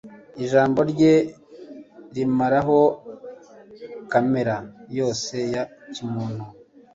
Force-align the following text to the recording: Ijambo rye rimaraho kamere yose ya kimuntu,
Ijambo 0.43 0.79
rye 0.91 1.13
rimaraho 2.15 2.79
kamere 4.11 4.55
yose 4.97 5.35
ya 5.53 5.63
kimuntu, 5.93 6.43